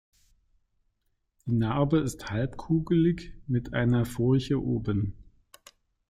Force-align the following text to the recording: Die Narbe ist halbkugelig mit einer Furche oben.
Die 1.45 1.51
Narbe 1.51 1.99
ist 1.99 2.31
halbkugelig 2.31 3.35
mit 3.45 3.75
einer 3.75 4.03
Furche 4.07 4.59
oben. 4.59 5.15